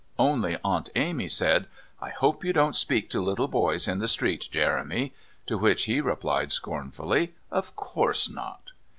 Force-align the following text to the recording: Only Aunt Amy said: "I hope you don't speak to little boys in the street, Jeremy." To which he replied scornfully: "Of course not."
Only 0.17 0.57
Aunt 0.63 0.89
Amy 0.95 1.27
said: 1.27 1.67
"I 2.01 2.09
hope 2.09 2.43
you 2.43 2.53
don't 2.53 2.75
speak 2.75 3.07
to 3.11 3.21
little 3.21 3.47
boys 3.47 3.87
in 3.87 3.99
the 3.99 4.07
street, 4.07 4.49
Jeremy." 4.51 5.13
To 5.45 5.59
which 5.59 5.85
he 5.85 6.01
replied 6.01 6.51
scornfully: 6.51 7.35
"Of 7.51 7.75
course 7.75 8.27
not." 8.27 8.71